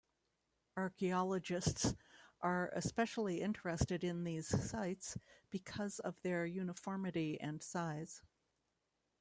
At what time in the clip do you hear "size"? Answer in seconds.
7.61-8.23